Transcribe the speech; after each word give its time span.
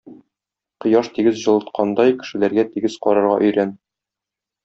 Кояш 0.85 1.09
тигез 1.17 1.35
җылыткандай 1.41 2.15
кешеләргә 2.23 2.65
тигез 2.71 2.97
карарга 3.05 3.37
өйрән. 3.49 3.77